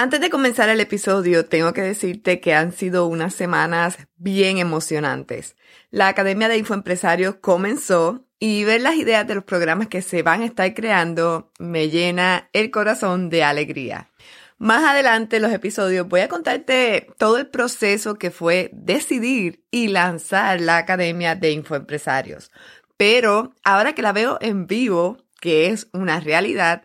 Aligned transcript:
Antes 0.00 0.20
de 0.20 0.30
comenzar 0.30 0.68
el 0.68 0.80
episodio, 0.80 1.46
tengo 1.46 1.72
que 1.72 1.80
decirte 1.80 2.38
que 2.38 2.54
han 2.54 2.70
sido 2.70 3.08
unas 3.08 3.34
semanas 3.34 3.98
bien 4.14 4.58
emocionantes. 4.58 5.56
La 5.90 6.06
Academia 6.06 6.46
de 6.48 6.56
Infoempresarios 6.56 7.34
comenzó 7.40 8.24
y 8.38 8.62
ver 8.62 8.80
las 8.80 8.94
ideas 8.94 9.26
de 9.26 9.34
los 9.34 9.42
programas 9.42 9.88
que 9.88 10.00
se 10.00 10.22
van 10.22 10.42
a 10.42 10.44
estar 10.44 10.72
creando 10.72 11.50
me 11.58 11.88
llena 11.88 12.48
el 12.52 12.70
corazón 12.70 13.28
de 13.28 13.42
alegría. 13.42 14.08
Más 14.56 14.84
adelante 14.84 15.38
en 15.38 15.42
los 15.42 15.52
episodios 15.52 16.06
voy 16.06 16.20
a 16.20 16.28
contarte 16.28 17.08
todo 17.18 17.36
el 17.36 17.48
proceso 17.48 18.14
que 18.14 18.30
fue 18.30 18.70
decidir 18.72 19.64
y 19.72 19.88
lanzar 19.88 20.60
la 20.60 20.76
Academia 20.76 21.34
de 21.34 21.50
Infoempresarios. 21.50 22.52
Pero 22.96 23.52
ahora 23.64 23.94
que 23.94 24.02
la 24.02 24.12
veo 24.12 24.38
en 24.40 24.68
vivo, 24.68 25.18
que 25.40 25.70
es 25.70 25.88
una 25.92 26.20
realidad, 26.20 26.84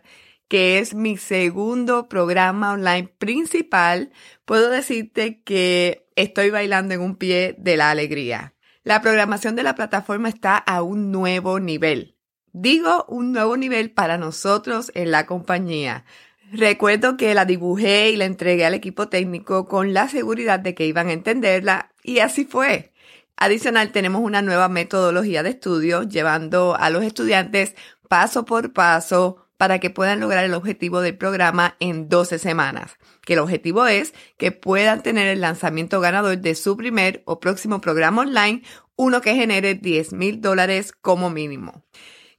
que 0.54 0.78
es 0.78 0.94
mi 0.94 1.16
segundo 1.16 2.08
programa 2.08 2.74
online 2.74 3.08
principal, 3.18 4.12
puedo 4.44 4.70
decirte 4.70 5.42
que 5.42 6.06
estoy 6.14 6.50
bailando 6.50 6.94
en 6.94 7.00
un 7.00 7.16
pie 7.16 7.56
de 7.58 7.76
la 7.76 7.90
alegría. 7.90 8.54
La 8.84 9.02
programación 9.02 9.56
de 9.56 9.64
la 9.64 9.74
plataforma 9.74 10.28
está 10.28 10.56
a 10.56 10.82
un 10.82 11.10
nuevo 11.10 11.58
nivel. 11.58 12.14
Digo 12.52 13.04
un 13.08 13.32
nuevo 13.32 13.56
nivel 13.56 13.90
para 13.90 14.16
nosotros 14.16 14.92
en 14.94 15.10
la 15.10 15.26
compañía. 15.26 16.04
Recuerdo 16.52 17.16
que 17.16 17.34
la 17.34 17.46
dibujé 17.46 18.10
y 18.10 18.16
la 18.16 18.26
entregué 18.26 18.64
al 18.64 18.74
equipo 18.74 19.08
técnico 19.08 19.66
con 19.66 19.92
la 19.92 20.08
seguridad 20.08 20.60
de 20.60 20.76
que 20.76 20.86
iban 20.86 21.08
a 21.08 21.14
entenderla 21.14 21.90
y 22.04 22.20
así 22.20 22.44
fue. 22.44 22.92
Adicional, 23.36 23.90
tenemos 23.90 24.22
una 24.22 24.40
nueva 24.40 24.68
metodología 24.68 25.42
de 25.42 25.50
estudio 25.50 26.04
llevando 26.04 26.76
a 26.78 26.90
los 26.90 27.02
estudiantes 27.02 27.74
paso 28.08 28.44
por 28.44 28.72
paso 28.72 29.43
para 29.56 29.78
que 29.78 29.90
puedan 29.90 30.20
lograr 30.20 30.44
el 30.44 30.54
objetivo 30.54 31.00
del 31.00 31.16
programa 31.16 31.76
en 31.80 32.08
12 32.08 32.38
semanas, 32.38 32.96
que 33.24 33.34
el 33.34 33.38
objetivo 33.38 33.86
es 33.86 34.14
que 34.36 34.52
puedan 34.52 35.02
tener 35.02 35.26
el 35.28 35.40
lanzamiento 35.40 36.00
ganador 36.00 36.38
de 36.38 36.54
su 36.54 36.76
primer 36.76 37.22
o 37.24 37.40
próximo 37.40 37.80
programa 37.80 38.22
online, 38.22 38.62
uno 38.96 39.20
que 39.20 39.34
genere 39.34 39.74
10 39.74 40.12
mil 40.12 40.40
dólares 40.40 40.92
como 40.92 41.30
mínimo. 41.30 41.84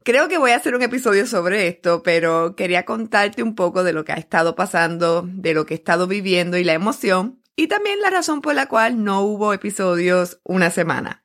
Creo 0.04 0.28
que 0.28 0.38
voy 0.38 0.52
a 0.52 0.58
hacer 0.58 0.76
un 0.76 0.84
episodio 0.84 1.26
sobre 1.26 1.68
esto, 1.68 2.04
pero 2.04 2.56
quería 2.56 2.86
contarte 2.86 3.42
un 3.42 3.56
poco 3.56 3.84
de 3.84 3.92
lo 3.92 4.06
que 4.06 4.12
ha 4.12 4.18
estado 4.18 4.56
pasando, 4.56 5.24
de 5.28 5.56
lo 5.56 5.66
que 5.66 5.74
he 5.74 5.78
estado 5.78 6.06
viviendo 6.06 6.58
y 6.58 6.64
la 6.64 6.74
emoción, 6.74 7.42
y 7.56 7.68
también 7.68 8.00
la 8.02 8.12
razón 8.12 8.42
por 8.42 8.54
la 8.54 8.68
cual 8.68 9.04
no 9.04 9.22
hubo 9.22 9.52
episodios 9.52 10.40
una 10.44 10.70
semana. 10.70 11.25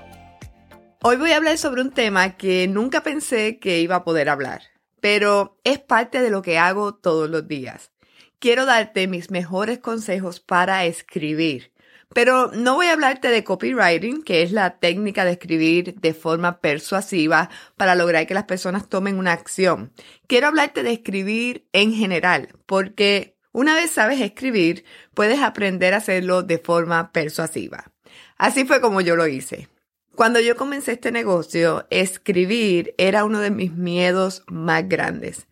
Hoy 1.03 1.15
voy 1.15 1.31
a 1.31 1.37
hablar 1.37 1.57
sobre 1.57 1.81
un 1.81 1.89
tema 1.89 2.37
que 2.37 2.67
nunca 2.67 3.01
pensé 3.01 3.57
que 3.57 3.79
iba 3.79 3.95
a 3.95 4.03
poder 4.03 4.29
hablar, 4.29 4.61
pero 4.99 5.57
es 5.63 5.79
parte 5.79 6.21
de 6.21 6.29
lo 6.29 6.43
que 6.43 6.59
hago 6.59 6.93
todos 6.93 7.27
los 7.27 7.47
días. 7.47 7.91
Quiero 8.37 8.67
darte 8.67 9.07
mis 9.07 9.31
mejores 9.31 9.79
consejos 9.79 10.39
para 10.39 10.85
escribir, 10.85 11.73
pero 12.13 12.51
no 12.51 12.75
voy 12.75 12.85
a 12.85 12.93
hablarte 12.93 13.29
de 13.29 13.43
copywriting, 13.43 14.21
que 14.21 14.43
es 14.43 14.51
la 14.51 14.77
técnica 14.77 15.25
de 15.25 15.31
escribir 15.31 15.95
de 15.99 16.13
forma 16.13 16.61
persuasiva 16.61 17.49
para 17.77 17.95
lograr 17.95 18.27
que 18.27 18.35
las 18.35 18.43
personas 18.43 18.87
tomen 18.87 19.17
una 19.17 19.31
acción. 19.31 19.93
Quiero 20.27 20.45
hablarte 20.45 20.83
de 20.83 20.91
escribir 20.91 21.67
en 21.73 21.93
general, 21.93 22.49
porque 22.67 23.39
una 23.53 23.73
vez 23.73 23.89
sabes 23.89 24.21
escribir, 24.21 24.85
puedes 25.15 25.39
aprender 25.39 25.95
a 25.95 25.97
hacerlo 25.97 26.43
de 26.43 26.59
forma 26.59 27.11
persuasiva. 27.11 27.91
Así 28.37 28.65
fue 28.65 28.81
como 28.81 29.01
yo 29.01 29.15
lo 29.15 29.25
hice. 29.25 29.67
Cuando 30.15 30.39
yo 30.41 30.57
comencé 30.57 30.91
este 30.93 31.11
negocio, 31.11 31.87
escribir 31.89 32.93
era 32.97 33.23
uno 33.23 33.39
de 33.39 33.49
mis 33.49 33.73
miedos 33.73 34.43
más 34.47 34.87
grandes. 34.87 35.47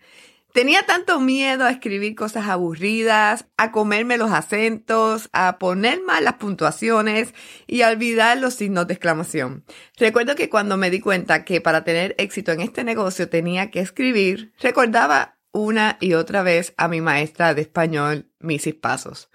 Tenía 0.53 0.83
tanto 0.83 1.19
miedo 1.19 1.63
a 1.63 1.69
escribir 1.69 2.15
cosas 2.15 2.47
aburridas, 2.47 3.45
a 3.55 3.71
comerme 3.71 4.17
los 4.17 4.31
acentos, 4.31 5.29
a 5.31 5.59
poner 5.59 6.01
mal 6.01 6.23
las 6.23 6.33
puntuaciones 6.35 7.33
y 7.67 7.83
a 7.83 7.89
olvidar 7.89 8.37
los 8.37 8.55
signos 8.55 8.87
de 8.87 8.95
exclamación. 8.95 9.63
Recuerdo 9.97 10.35
que 10.35 10.49
cuando 10.49 10.75
me 10.75 10.89
di 10.89 10.99
cuenta 10.99 11.45
que 11.45 11.61
para 11.61 11.83
tener 11.83 12.15
éxito 12.17 12.51
en 12.51 12.61
este 12.61 12.83
negocio 12.83 13.29
tenía 13.29 13.71
que 13.71 13.79
escribir, 13.79 14.51
recordaba 14.59 15.37
una 15.51 15.97
y 16.01 16.13
otra 16.13 16.43
vez 16.43 16.73
a 16.77 16.87
mi 16.87 16.99
maestra 16.99 17.53
de 17.53 17.61
español, 17.61 18.29
Mrs. 18.39 18.73
Pasos. 18.73 19.29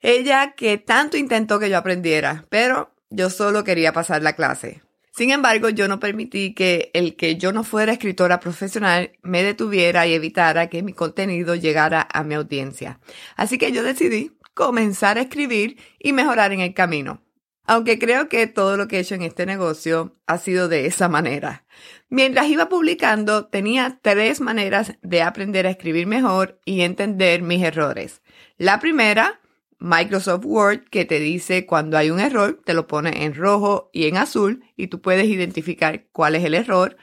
Ella 0.00 0.54
que 0.56 0.78
tanto 0.78 1.16
intentó 1.16 1.58
que 1.58 1.70
yo 1.70 1.78
aprendiera, 1.78 2.44
pero 2.50 2.94
yo 3.10 3.30
solo 3.30 3.64
quería 3.64 3.92
pasar 3.92 4.22
la 4.22 4.34
clase. 4.34 4.82
Sin 5.18 5.30
embargo, 5.32 5.68
yo 5.68 5.88
no 5.88 5.98
permití 5.98 6.54
que 6.54 6.90
el 6.94 7.16
que 7.16 7.36
yo 7.36 7.52
no 7.52 7.64
fuera 7.64 7.92
escritora 7.92 8.38
profesional 8.38 9.12
me 9.22 9.42
detuviera 9.42 10.06
y 10.06 10.14
evitara 10.14 10.68
que 10.68 10.82
mi 10.82 10.92
contenido 10.92 11.56
llegara 11.56 12.06
a 12.12 12.22
mi 12.22 12.34
audiencia. 12.34 13.00
Así 13.34 13.58
que 13.58 13.72
yo 13.72 13.82
decidí 13.82 14.32
comenzar 14.54 15.18
a 15.18 15.22
escribir 15.22 15.76
y 15.98 16.12
mejorar 16.12 16.52
en 16.52 16.60
el 16.60 16.72
camino. 16.72 17.22
Aunque 17.64 17.98
creo 17.98 18.28
que 18.28 18.46
todo 18.46 18.76
lo 18.76 18.88
que 18.88 18.96
he 18.96 19.00
hecho 19.00 19.14
en 19.14 19.22
este 19.22 19.44
negocio 19.44 20.16
ha 20.26 20.38
sido 20.38 20.68
de 20.68 20.86
esa 20.86 21.08
manera. 21.08 21.66
Mientras 22.08 22.46
iba 22.46 22.68
publicando, 22.68 23.46
tenía 23.46 23.98
tres 24.00 24.40
maneras 24.40 24.94
de 25.02 25.22
aprender 25.22 25.66
a 25.66 25.70
escribir 25.70 26.06
mejor 26.06 26.60
y 26.64 26.80
entender 26.80 27.42
mis 27.42 27.62
errores. 27.62 28.22
La 28.56 28.80
primera, 28.80 29.40
Microsoft 29.78 30.44
Word 30.44 30.84
que 30.90 31.04
te 31.04 31.20
dice 31.20 31.66
cuando 31.66 31.96
hay 31.96 32.10
un 32.10 32.20
error, 32.20 32.60
te 32.64 32.74
lo 32.74 32.86
pone 32.86 33.24
en 33.24 33.34
rojo 33.34 33.90
y 33.92 34.06
en 34.06 34.16
azul 34.16 34.64
y 34.76 34.88
tú 34.88 35.00
puedes 35.00 35.26
identificar 35.26 36.06
cuál 36.12 36.34
es 36.34 36.44
el 36.44 36.54
error. 36.54 36.96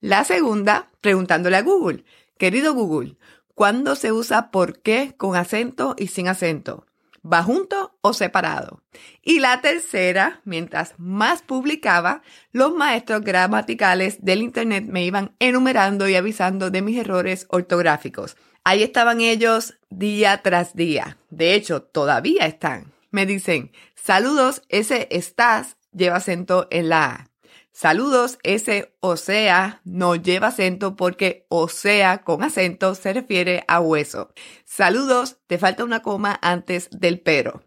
La 0.00 0.24
segunda, 0.24 0.90
preguntándole 1.00 1.56
a 1.56 1.62
Google, 1.62 2.04
querido 2.38 2.74
Google, 2.74 3.16
¿cuándo 3.54 3.96
se 3.96 4.12
usa 4.12 4.50
por 4.50 4.80
qué 4.80 5.14
con 5.16 5.36
acento 5.36 5.94
y 5.98 6.08
sin 6.08 6.28
acento? 6.28 6.86
¿Va 7.30 7.42
junto 7.42 7.96
o 8.00 8.12
separado? 8.12 8.82
Y 9.22 9.40
la 9.40 9.60
tercera, 9.60 10.40
mientras 10.44 10.94
más 10.98 11.42
publicaba, 11.42 12.22
los 12.52 12.72
maestros 12.72 13.22
gramaticales 13.22 14.24
del 14.24 14.42
Internet 14.42 14.84
me 14.86 15.04
iban 15.04 15.34
enumerando 15.40 16.08
y 16.08 16.14
avisando 16.14 16.70
de 16.70 16.82
mis 16.82 16.98
errores 16.98 17.46
ortográficos. 17.50 18.36
Ahí 18.64 18.82
estaban 18.82 19.20
ellos 19.20 19.78
día 19.90 20.42
tras 20.42 20.74
día. 20.74 21.18
De 21.30 21.54
hecho, 21.54 21.82
todavía 21.82 22.46
están. 22.46 22.92
Me 23.10 23.26
dicen, 23.26 23.72
saludos, 23.94 24.62
ese 24.68 25.08
estás 25.10 25.76
lleva 25.92 26.16
acento 26.16 26.68
en 26.70 26.88
la 26.88 27.04
A. 27.04 27.30
Saludos, 27.72 28.38
ese 28.42 28.92
o 28.98 29.16
sea 29.16 29.80
no 29.84 30.16
lleva 30.16 30.48
acento 30.48 30.96
porque 30.96 31.46
o 31.48 31.68
sea 31.68 32.22
con 32.22 32.42
acento 32.42 32.96
se 32.96 33.12
refiere 33.12 33.62
a 33.68 33.80
hueso. 33.80 34.32
Saludos, 34.64 35.38
te 35.46 35.58
falta 35.58 35.84
una 35.84 36.02
coma 36.02 36.40
antes 36.42 36.88
del 36.90 37.20
pero. 37.20 37.62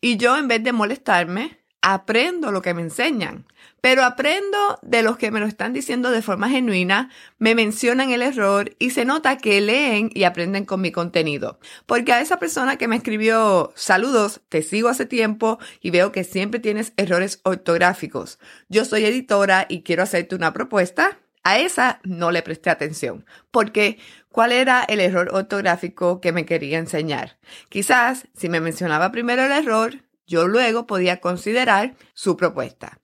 Y 0.00 0.16
yo 0.16 0.36
en 0.36 0.48
vez 0.48 0.64
de 0.64 0.72
molestarme, 0.72 1.60
aprendo 1.80 2.50
lo 2.50 2.60
que 2.60 2.74
me 2.74 2.82
enseñan, 2.82 3.46
pero 3.86 4.02
aprendo 4.02 4.80
de 4.82 5.04
los 5.04 5.16
que 5.16 5.30
me 5.30 5.38
lo 5.38 5.46
están 5.46 5.72
diciendo 5.72 6.10
de 6.10 6.20
forma 6.20 6.48
genuina, 6.48 7.08
me 7.38 7.54
mencionan 7.54 8.10
el 8.10 8.20
error 8.20 8.74
y 8.80 8.90
se 8.90 9.04
nota 9.04 9.38
que 9.38 9.60
leen 9.60 10.10
y 10.12 10.24
aprenden 10.24 10.64
con 10.64 10.80
mi 10.80 10.90
contenido. 10.90 11.60
Porque 11.86 12.12
a 12.12 12.20
esa 12.20 12.40
persona 12.40 12.78
que 12.78 12.88
me 12.88 12.96
escribió 12.96 13.72
saludos, 13.76 14.40
te 14.48 14.62
sigo 14.62 14.88
hace 14.88 15.06
tiempo 15.06 15.60
y 15.80 15.90
veo 15.90 16.10
que 16.10 16.24
siempre 16.24 16.58
tienes 16.58 16.94
errores 16.96 17.38
ortográficos. 17.44 18.40
Yo 18.68 18.84
soy 18.84 19.04
editora 19.04 19.66
y 19.68 19.82
quiero 19.82 20.02
hacerte 20.02 20.34
una 20.34 20.52
propuesta. 20.52 21.20
A 21.44 21.60
esa 21.60 22.00
no 22.02 22.32
le 22.32 22.42
presté 22.42 22.70
atención, 22.70 23.24
porque 23.52 24.00
¿cuál 24.32 24.50
era 24.50 24.82
el 24.82 24.98
error 24.98 25.30
ortográfico 25.32 26.20
que 26.20 26.32
me 26.32 26.44
quería 26.44 26.78
enseñar? 26.78 27.38
Quizás 27.68 28.26
si 28.36 28.48
me 28.48 28.58
mencionaba 28.58 29.12
primero 29.12 29.44
el 29.44 29.52
error, 29.52 30.02
yo 30.26 30.48
luego 30.48 30.88
podía 30.88 31.20
considerar 31.20 31.94
su 32.14 32.36
propuesta. 32.36 32.98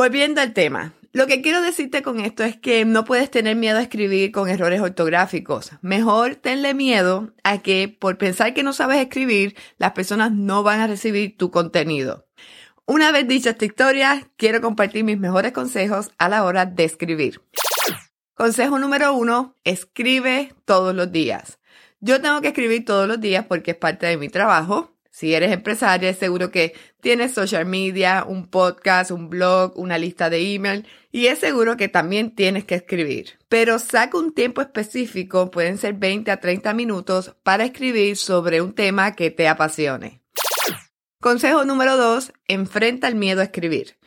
Volviendo 0.00 0.40
al 0.40 0.54
tema, 0.54 0.94
lo 1.12 1.26
que 1.26 1.42
quiero 1.42 1.60
decirte 1.60 2.00
con 2.00 2.20
esto 2.20 2.42
es 2.42 2.56
que 2.56 2.86
no 2.86 3.04
puedes 3.04 3.30
tener 3.30 3.54
miedo 3.54 3.76
a 3.76 3.82
escribir 3.82 4.32
con 4.32 4.48
errores 4.48 4.80
ortográficos. 4.80 5.72
Mejor 5.82 6.36
tenle 6.36 6.72
miedo 6.72 7.34
a 7.44 7.58
que 7.58 7.94
por 8.00 8.16
pensar 8.16 8.54
que 8.54 8.62
no 8.62 8.72
sabes 8.72 8.98
escribir, 8.98 9.58
las 9.76 9.92
personas 9.92 10.32
no 10.32 10.62
van 10.62 10.80
a 10.80 10.86
recibir 10.86 11.36
tu 11.36 11.50
contenido. 11.50 12.26
Una 12.86 13.12
vez 13.12 13.28
dicha 13.28 13.50
esta 13.50 13.66
historia, 13.66 14.26
quiero 14.38 14.62
compartir 14.62 15.04
mis 15.04 15.18
mejores 15.18 15.52
consejos 15.52 16.10
a 16.16 16.30
la 16.30 16.44
hora 16.44 16.64
de 16.64 16.84
escribir. 16.84 17.42
Consejo 18.32 18.78
número 18.78 19.12
uno, 19.12 19.54
escribe 19.64 20.54
todos 20.64 20.94
los 20.94 21.12
días. 21.12 21.58
Yo 22.00 22.22
tengo 22.22 22.40
que 22.40 22.48
escribir 22.48 22.86
todos 22.86 23.06
los 23.06 23.20
días 23.20 23.44
porque 23.46 23.72
es 23.72 23.76
parte 23.76 24.06
de 24.06 24.16
mi 24.16 24.30
trabajo. 24.30 24.89
Si 25.10 25.34
eres 25.34 25.50
empresaria, 25.50 26.14
seguro 26.14 26.52
que 26.52 26.74
tienes 27.00 27.32
social 27.32 27.66
media, 27.66 28.24
un 28.26 28.46
podcast, 28.46 29.10
un 29.10 29.28
blog, 29.28 29.76
una 29.76 29.98
lista 29.98 30.30
de 30.30 30.54
email 30.54 30.86
y 31.10 31.26
es 31.26 31.40
seguro 31.40 31.76
que 31.76 31.88
también 31.88 32.34
tienes 32.34 32.64
que 32.64 32.76
escribir. 32.76 33.38
Pero 33.48 33.80
saca 33.80 34.16
un 34.16 34.32
tiempo 34.32 34.60
específico, 34.60 35.50
pueden 35.50 35.78
ser 35.78 35.94
20 35.94 36.30
a 36.30 36.38
30 36.38 36.74
minutos, 36.74 37.34
para 37.42 37.64
escribir 37.64 38.16
sobre 38.16 38.62
un 38.62 38.72
tema 38.72 39.16
que 39.16 39.32
te 39.32 39.48
apasione. 39.48 40.22
Consejo 41.20 41.64
número 41.64 41.96
2. 41.96 42.32
Enfrenta 42.46 43.08
el 43.08 43.16
miedo 43.16 43.40
a 43.40 43.44
escribir. 43.44 43.98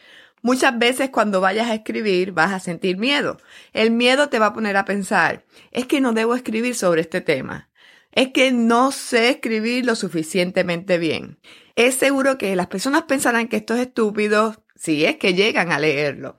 Muchas 0.42 0.78
veces 0.78 1.10
cuando 1.10 1.42
vayas 1.42 1.68
a 1.70 1.76
escribir 1.76 2.32
vas 2.32 2.54
a 2.54 2.60
sentir 2.60 2.98
miedo. 2.98 3.38
El 3.74 3.92
miedo 3.92 4.30
te 4.30 4.40
va 4.40 4.48
a 4.48 4.54
poner 4.54 4.78
a 4.78 4.86
pensar, 4.86 5.44
es 5.72 5.86
que 5.86 6.02
no 6.02 6.14
debo 6.14 6.34
escribir 6.34 6.76
sobre 6.76 7.02
este 7.02 7.22
tema 7.22 7.70
es 8.14 8.30
que 8.30 8.52
no 8.52 8.92
sé 8.92 9.30
escribir 9.30 9.86
lo 9.86 9.96
suficientemente 9.96 10.98
bien. 10.98 11.40
Es 11.76 11.96
seguro 11.96 12.38
que 12.38 12.56
las 12.56 12.68
personas 12.68 13.04
pensarán 13.04 13.48
que 13.48 13.58
esto 13.58 13.76
es 13.76 13.82
estúpido 13.82 14.64
si 14.76 15.06
es 15.06 15.18
que 15.18 15.34
llegan 15.34 15.72
a 15.72 15.80
leerlo. 15.80 16.38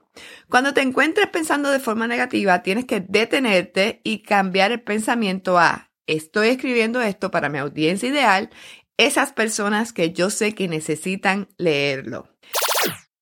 Cuando 0.49 0.75
te 0.75 0.83
encuentres 0.83 1.29
pensando 1.29 1.71
de 1.71 1.81
forma 1.81 2.07
negativa, 2.07 2.63
tienes 2.63 2.85
que 2.85 3.01
detenerte 3.01 4.01
y 4.05 4.23
cambiar 4.23 4.71
el 4.71 4.83
pensamiento 4.83 5.59
a 5.59 5.91
estoy 6.07 6.49
escribiendo 6.49 7.01
esto 7.01 7.31
para 7.31 7.49
mi 7.49 7.59
audiencia 7.59 8.09
ideal, 8.09 8.51
esas 8.97 9.33
personas 9.33 9.93
que 9.93 10.13
yo 10.13 10.31
sé 10.31 10.55
que 10.55 10.69
necesitan 10.69 11.49
leerlo. 11.59 12.29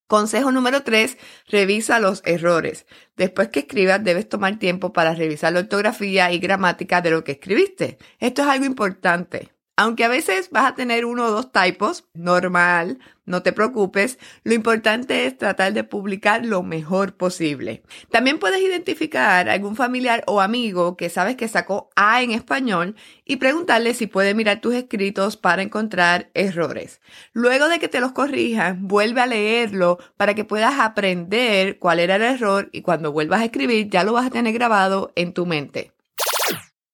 Consejo 0.07 0.53
número 0.53 0.83
3, 0.83 1.17
revisa 1.49 2.01
los 2.01 2.23
errores. 2.25 2.87
Después 3.17 3.49
que 3.49 3.61
escribas, 3.61 4.05
debes 4.05 4.29
tomar 4.29 4.59
tiempo 4.59 4.93
para 4.93 5.15
revisar 5.15 5.53
la 5.53 5.61
ortografía 5.61 6.33
y 6.33 6.39
gramática 6.39 7.01
de 7.01 7.11
lo 7.11 7.25
que 7.25 7.33
escribiste. 7.33 7.99
Esto 8.19 8.43
es 8.43 8.49
algo 8.49 8.65
importante. 8.67 9.52
Aunque 9.75 10.05
a 10.05 10.09
veces 10.09 10.51
vas 10.51 10.67
a 10.67 10.75
tener 10.75 11.07
uno 11.07 11.25
o 11.25 11.31
dos 11.31 11.51
typos, 11.51 12.05
normal, 12.13 12.99
no 13.25 13.43
te 13.43 13.55
preocupes, 13.55 14.19
lo 14.45 14.53
importante 14.53 15.25
es 15.25 15.39
tratar 15.39 15.73
de 15.73 15.83
publicar 15.83 16.45
lo 16.45 16.63
mejor 16.63 17.17
posible. 17.17 17.83
También 18.11 18.39
puedes 18.39 18.61
identificar 18.61 19.49
a 19.49 19.55
algún 19.55 19.75
familiar 19.75 20.25
o 20.27 20.43
amigo 20.43 20.99
que 20.99 21.09
sabes 21.09 21.37
que 21.37 21.49
sacó 21.49 21.89
A 21.97 22.21
en 22.23 22.33
español 22.33 22.97
y 23.25 23.37
preguntarle 23.37 23.95
si 23.95 24.07
puede 24.07 24.35
mirar 24.35 24.61
tus 24.61 24.75
escritos 24.75 25.39
para 25.39 25.63
encontrar 25.63 26.31
errores. 26.35 27.01
Luego 27.33 27.69
de 27.69 27.79
que 27.79 27.89
te 27.89 28.01
los 28.01 28.13
corrijan, 28.13 28.87
vuelve 28.87 29.23
a 29.23 29.27
leerlo 29.27 29.99
para 30.19 30.35
que 30.35 30.45
puedas 30.45 30.79
aprender 30.79 31.79
cuál 31.79 31.99
era 31.99 32.17
el 32.17 32.23
error 32.23 32.69
y 32.73 32.83
cuando 32.83 33.11
vuelvas 33.11 33.41
a 33.41 33.47
escribir 33.47 33.89
ya 33.89 34.05
lo 34.05 34.13
vas 34.13 34.27
a 34.27 34.31
tener 34.31 34.53
grabado 34.53 35.13
en 35.15 35.33
tu 35.33 35.47
mente. 35.47 35.93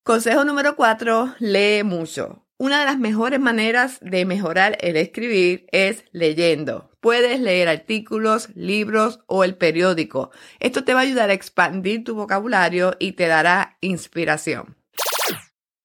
Consejo 0.04 0.44
número 0.44 0.76
4, 0.76 1.34
lee 1.40 1.82
mucho. 1.82 2.47
Una 2.60 2.80
de 2.80 2.86
las 2.86 2.98
mejores 2.98 3.38
maneras 3.38 4.00
de 4.00 4.24
mejorar 4.24 4.78
el 4.80 4.96
escribir 4.96 5.68
es 5.70 6.04
leyendo. 6.10 6.90
Puedes 6.98 7.38
leer 7.38 7.68
artículos, 7.68 8.48
libros 8.56 9.20
o 9.28 9.44
el 9.44 9.54
periódico. 9.54 10.32
Esto 10.58 10.82
te 10.82 10.92
va 10.92 10.98
a 10.98 11.02
ayudar 11.04 11.30
a 11.30 11.34
expandir 11.34 12.02
tu 12.02 12.16
vocabulario 12.16 12.96
y 12.98 13.12
te 13.12 13.28
dará 13.28 13.76
inspiración. 13.80 14.76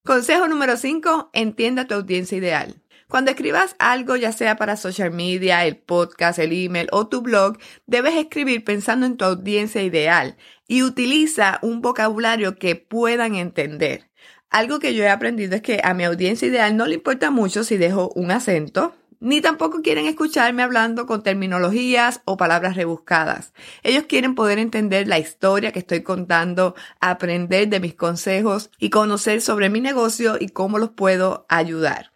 Consejo 0.03 0.47
número 0.47 0.75
5. 0.75 1.29
Entienda 1.33 1.85
tu 1.85 1.93
audiencia 1.93 2.39
ideal. 2.39 2.81
Cuando 3.07 3.29
escribas 3.29 3.75
algo, 3.77 4.15
ya 4.15 4.31
sea 4.31 4.55
para 4.55 4.75
social 4.75 5.11
media, 5.11 5.67
el 5.67 5.77
podcast, 5.77 6.39
el 6.39 6.53
email 6.53 6.87
o 6.91 7.07
tu 7.07 7.21
blog, 7.21 7.59
debes 7.85 8.15
escribir 8.15 8.63
pensando 8.63 9.05
en 9.05 9.17
tu 9.17 9.25
audiencia 9.25 9.83
ideal 9.83 10.37
y 10.67 10.81
utiliza 10.81 11.59
un 11.61 11.81
vocabulario 11.81 12.55
que 12.55 12.75
puedan 12.75 13.35
entender. 13.35 14.09
Algo 14.53 14.77
que 14.77 14.93
yo 14.93 15.03
he 15.03 15.09
aprendido 15.09 15.55
es 15.55 15.63
que 15.63 15.81
a 15.83 15.95
mi 15.95 16.03
audiencia 16.03 16.47
ideal 16.47 16.77
no 16.77 16.85
le 16.85 16.93
importa 16.93 17.31
mucho 17.31 17.63
si 17.63 17.77
dejo 17.77 18.11
un 18.13 18.29
acento, 18.29 18.93
ni 19.19 19.41
tampoco 19.41 19.81
quieren 19.81 20.05
escucharme 20.05 20.61
hablando 20.61 21.07
con 21.07 21.23
terminologías 21.23 22.21
o 22.25 22.37
palabras 22.37 22.75
rebuscadas. 22.75 23.51
Ellos 23.81 24.03
quieren 24.07 24.35
poder 24.35 24.59
entender 24.59 25.07
la 25.07 25.17
historia 25.17 25.71
que 25.71 25.79
estoy 25.79 26.03
contando, 26.03 26.75
aprender 26.99 27.67
de 27.67 27.79
mis 27.79 27.95
consejos 27.95 28.69
y 28.77 28.91
conocer 28.91 29.41
sobre 29.41 29.71
mi 29.71 29.81
negocio 29.81 30.37
y 30.39 30.49
cómo 30.49 30.77
los 30.77 30.91
puedo 30.91 31.47
ayudar. 31.49 32.11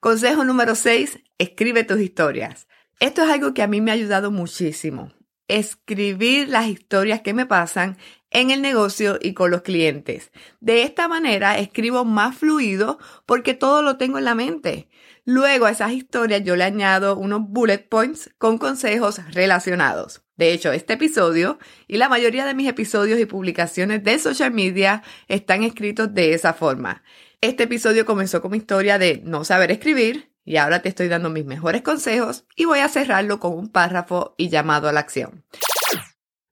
Consejo 0.00 0.44
número 0.44 0.74
6. 0.74 1.18
Escribe 1.36 1.84
tus 1.84 2.00
historias. 2.00 2.68
Esto 3.00 3.22
es 3.24 3.30
algo 3.30 3.52
que 3.52 3.62
a 3.62 3.66
mí 3.66 3.82
me 3.82 3.90
ha 3.90 3.94
ayudado 3.94 4.30
muchísimo. 4.30 5.12
Escribir 5.48 6.48
las 6.48 6.68
historias 6.68 7.22
que 7.22 7.34
me 7.34 7.46
pasan 7.46 7.96
en 8.30 8.50
el 8.50 8.62
negocio 8.62 9.18
y 9.20 9.34
con 9.34 9.50
los 9.50 9.62
clientes. 9.62 10.30
De 10.60 10.82
esta 10.82 11.08
manera 11.08 11.58
escribo 11.58 12.04
más 12.04 12.36
fluido 12.36 12.98
porque 13.26 13.54
todo 13.54 13.82
lo 13.82 13.96
tengo 13.96 14.18
en 14.18 14.24
la 14.24 14.34
mente. 14.34 14.88
Luego 15.24 15.66
a 15.66 15.70
esas 15.70 15.92
historias 15.92 16.42
yo 16.44 16.56
le 16.56 16.64
añado 16.64 17.16
unos 17.16 17.42
bullet 17.48 17.88
points 17.88 18.30
con 18.38 18.58
consejos 18.58 19.20
relacionados. 19.32 20.22
De 20.36 20.52
hecho, 20.52 20.72
este 20.72 20.94
episodio 20.94 21.58
y 21.86 21.96
la 21.96 22.08
mayoría 22.08 22.46
de 22.46 22.54
mis 22.54 22.68
episodios 22.68 23.18
y 23.18 23.26
publicaciones 23.26 24.04
de 24.04 24.18
social 24.18 24.52
media 24.52 25.02
están 25.26 25.64
escritos 25.64 26.14
de 26.14 26.32
esa 26.32 26.54
forma. 26.54 27.02
Este 27.40 27.64
episodio 27.64 28.06
comenzó 28.06 28.40
como 28.40 28.54
historia 28.54 28.98
de 28.98 29.20
no 29.24 29.44
saber 29.44 29.70
escribir 29.70 30.30
y 30.48 30.56
ahora 30.56 30.80
te 30.80 30.88
estoy 30.88 31.08
dando 31.08 31.28
mis 31.28 31.44
mejores 31.44 31.82
consejos 31.82 32.46
y 32.56 32.64
voy 32.64 32.78
a 32.78 32.88
cerrarlo 32.88 33.38
con 33.38 33.52
un 33.52 33.68
párrafo 33.68 34.34
y 34.38 34.48
llamado 34.48 34.88
a 34.88 34.92
la 34.92 35.00
acción. 35.00 35.44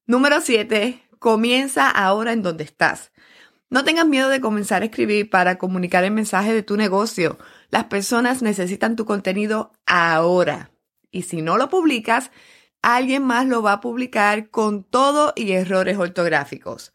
Número 0.05 0.43
7. 0.43 1.03
Comienza 1.19 1.89
ahora 1.89 2.35
en 2.35 2.43
donde 2.43 2.65
estás. 2.65 3.11
No 3.71 3.85
tengas 3.85 4.07
miedo 4.07 4.29
de 4.29 4.43
comenzar 4.43 4.83
a 4.83 4.85
escribir 4.85 5.31
para 5.31 5.57
comunicar 5.57 6.05
el 6.05 6.11
mensaje 6.11 6.53
de 6.53 6.63
tu 6.63 6.77
negocio. 6.77 7.39
Las 7.71 7.85
personas 7.85 8.43
necesitan 8.43 8.97
tu 8.97 9.07
contenido 9.07 9.73
ahora. 9.87 10.73
Y 11.11 11.23
si 11.23 11.41
no 11.41 11.57
lo 11.57 11.71
publicas, 11.71 12.31
alguien 12.83 13.23
más 13.23 13.47
lo 13.47 13.63
va 13.63 13.73
a 13.73 13.81
publicar 13.81 14.51
con 14.51 14.85
todo 14.85 15.33
y 15.35 15.53
errores 15.53 15.97
ortográficos. 15.97 16.93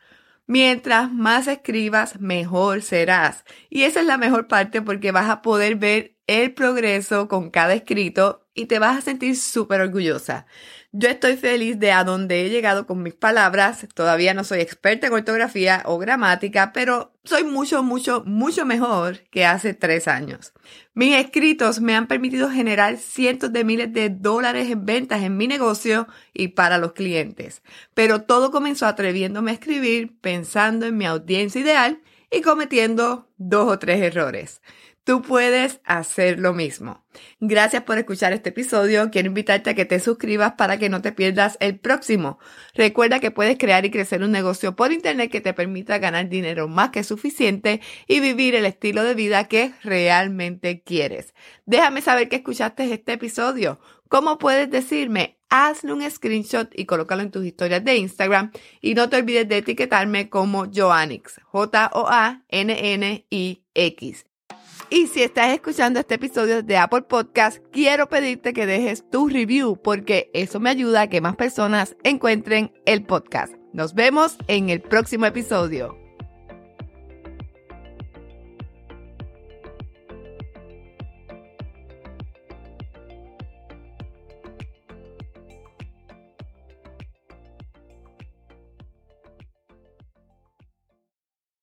Mientras 0.52 1.14
más 1.14 1.48
escribas, 1.48 2.20
mejor 2.20 2.82
serás. 2.82 3.46
Y 3.70 3.84
esa 3.84 4.02
es 4.02 4.06
la 4.06 4.18
mejor 4.18 4.50
parte 4.50 4.82
porque 4.82 5.14
vas 5.14 5.30
a 5.30 5.42
poder 5.42 5.78
ver 5.78 6.18
el 6.28 6.54
progreso 6.54 7.30
con 7.30 7.52
cada 7.52 7.74
escrito 7.74 8.50
y 8.54 8.66
te 8.66 8.80
vas 8.80 8.98
a 8.98 9.02
sentir 9.02 9.38
súper 9.38 9.82
orgullosa. 9.82 10.46
Yo 10.92 11.08
estoy 11.08 11.38
feliz 11.38 11.80
de 11.80 11.94
a 11.94 12.04
dónde 12.04 12.46
he 12.46 12.50
llegado 12.50 12.86
con 12.86 13.02
mis 13.02 13.14
palabras. 13.14 13.88
Todavía 13.94 14.34
no 14.34 14.44
soy 14.44 14.60
experta 14.60 15.08
en 15.08 15.14
ortografía 15.14 15.84
o 15.86 15.98
gramática, 15.98 16.74
pero 16.74 17.14
soy 17.24 17.46
mucho, 17.46 17.82
mucho, 17.82 18.24
mucho 18.26 18.66
mejor 18.66 19.22
que 19.30 19.46
hace 19.46 19.74
tres 19.74 20.10
años. 20.10 20.52
Mis 20.94 21.16
escritos 21.16 21.80
me 21.80 21.96
han 21.96 22.08
permitido 22.08 22.50
generar 22.50 22.98
cientos 22.98 23.54
de 23.54 23.64
miles 23.64 23.94
de 23.94 24.10
dólares 24.10 24.70
en 24.70 24.86
ventas 24.86 25.22
en 25.24 25.38
mi 25.38 25.48
negocio 25.48 26.08
y 26.34 26.50
para 26.50 26.78
los 26.78 26.92
clientes. 26.92 27.62
Pero 27.94 28.24
todo 28.24 28.52
comenzó 28.52 28.86
atreviéndome 28.86 29.52
a 29.52 29.54
escribir, 29.54 30.20
pensando 30.20 30.86
en 30.86 30.98
mi 30.98 31.06
audiencia 31.06 31.62
ideal 31.62 32.02
y 32.30 32.42
cometiendo 32.42 33.30
dos 33.38 33.72
o 33.72 33.80
tres 33.80 34.02
errores. 34.02 34.62
Tú 35.04 35.24
puedes 35.24 35.82
hacer 35.84 36.40
lo 36.40 36.54
mismo. 36.54 37.04
Gracias 37.40 37.82
por 37.84 37.98
escuchar 37.98 38.34
este 38.34 38.50
episodio. 38.50 39.10
Quiero 39.10 39.30
invitarte 39.30 39.72
a 39.72 39.74
que 39.74 39.86
te 39.86 40.00
suscribas 40.00 40.54
para 40.54 40.78
que 40.78 40.90
no 40.90 41.02
te 41.02 41.12
pierdas 41.12 41.58
el 41.60 41.80
próximo. 41.80 42.38
Recuerda 42.76 43.20
que 43.20 43.32
puedes 43.32 43.58
crear 43.58 43.84
y 43.84 43.90
crecer 43.90 44.22
un 44.22 44.32
negocio 44.32 44.76
por 44.76 44.92
internet 44.92 45.32
que 45.32 45.42
te 45.42 45.56
permita 45.56 45.98
ganar 45.98 46.30
dinero 46.30 46.68
más 46.68 46.92
que 46.92 47.04
suficiente 47.04 47.82
y 48.08 48.20
vivir 48.20 48.54
el 48.54 48.66
estilo 48.66 49.04
de 49.04 49.16
vida 49.16 49.48
que 49.48 49.74
realmente 49.84 50.84
quieres. 50.84 51.34
Déjame 51.66 52.02
saber 52.02 52.30
que 52.30 52.36
escuchaste 52.36 52.94
este 52.94 53.14
episodio. 53.14 53.80
¿Cómo 54.08 54.38
puedes 54.38 54.70
decirme? 54.70 55.40
Hazle 55.50 55.94
un 55.94 56.08
screenshot 56.12 56.70
y 56.78 56.86
colócalo 56.86 57.24
en 57.24 57.32
tus 57.32 57.44
historias 57.44 57.84
de 57.84 57.96
Instagram 57.96 58.52
y 58.82 58.94
no 58.94 59.10
te 59.10 59.18
olvides 59.18 59.50
de 59.50 59.58
etiquetarme 59.58 60.30
como 60.30 60.68
Joannix, 60.72 61.42
J-O-A-N-N-I-X. 61.52 62.42
Y 64.94 65.08
si 65.08 65.24
estás 65.24 65.54
escuchando 65.54 66.02
este 66.02 66.16
episodio 66.16 66.64
de 66.64 66.76
Apple 66.76 67.04
Podcast, 67.04 67.64
quiero 67.72 68.10
pedirte 68.10 68.52
que 68.52 68.66
dejes 68.66 69.10
tu 69.10 69.30
review 69.30 69.78
porque 69.82 70.30
eso 70.34 70.60
me 70.60 70.70
ayuda 70.70 71.04
a 71.04 71.08
que 71.08 71.22
más 71.22 71.38
personas 71.38 71.96
encuentren 72.04 72.74
el 72.86 73.06
podcast. 73.06 73.54
Nos 73.72 73.94
vemos 73.94 74.36
en 74.50 74.70
el 74.70 74.82
próximo 74.82 75.26
episodio. 75.26 76.01